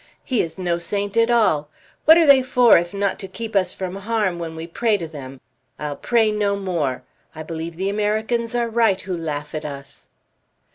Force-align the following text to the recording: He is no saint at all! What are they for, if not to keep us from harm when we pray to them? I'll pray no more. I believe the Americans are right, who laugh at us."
He 0.23 0.41
is 0.41 0.57
no 0.57 0.79
saint 0.79 1.15
at 1.15 1.29
all! 1.29 1.69
What 2.05 2.17
are 2.17 2.25
they 2.25 2.41
for, 2.41 2.75
if 2.75 2.91
not 2.91 3.19
to 3.19 3.27
keep 3.27 3.55
us 3.55 3.71
from 3.71 3.97
harm 3.97 4.39
when 4.39 4.55
we 4.55 4.65
pray 4.65 4.97
to 4.97 5.07
them? 5.07 5.41
I'll 5.77 5.95
pray 5.95 6.31
no 6.31 6.55
more. 6.55 7.03
I 7.35 7.43
believe 7.43 7.75
the 7.75 7.89
Americans 7.89 8.55
are 8.55 8.67
right, 8.67 8.99
who 9.01 9.15
laugh 9.15 9.53
at 9.53 9.63
us." 9.63 10.09